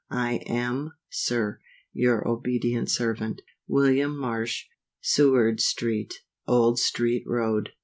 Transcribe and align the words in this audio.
I 0.09 0.37
am, 0.47 0.93
Sir, 1.11 1.59
Your 1.93 2.27
obedient 2.27 2.89
servant, 2.89 3.43
WILLIAM 3.67 4.17
MARSH. 4.17 4.65
Seward 4.99 5.59
Street, 5.61 6.23
Old 6.47 6.79
Street 6.79 7.23
Road. 7.27 7.69